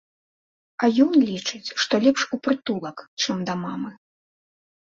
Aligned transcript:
А 0.85 0.89
ён 1.05 1.11
лічыць, 1.31 1.73
што 1.85 1.93
лепш 2.05 2.21
у 2.37 2.39
прытулак, 2.47 2.97
чым 3.27 3.37
да 3.51 3.59
мамы. 3.63 3.91